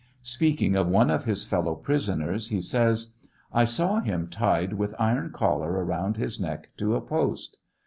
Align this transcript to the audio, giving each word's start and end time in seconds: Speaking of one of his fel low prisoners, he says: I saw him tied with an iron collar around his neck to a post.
Speaking 0.23 0.75
of 0.75 0.87
one 0.89 1.11
of 1.11 1.25
his 1.25 1.43
fel 1.43 1.61
low 1.61 1.75
prisoners, 1.75 2.47
he 2.47 2.59
says: 2.59 3.13
I 3.53 3.65
saw 3.65 3.99
him 3.99 4.29
tied 4.29 4.73
with 4.73 4.93
an 4.93 4.97
iron 4.97 5.31
collar 5.31 5.73
around 5.85 6.17
his 6.17 6.39
neck 6.39 6.71
to 6.77 6.95
a 6.95 7.01
post. 7.01 7.59